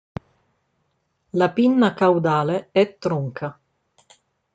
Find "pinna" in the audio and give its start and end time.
1.51-1.93